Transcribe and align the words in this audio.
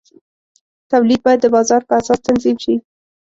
تولید 0.91 1.19
باید 1.25 1.39
د 1.41 1.45
بازار 1.55 1.81
په 1.87 1.93
اساس 1.99 2.19
تنظیم 2.27 2.57
شي. 2.63 2.75